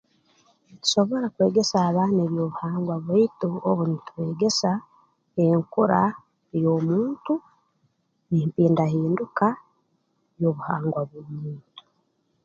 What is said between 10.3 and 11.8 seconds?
y'obuhangwa bw'omuntu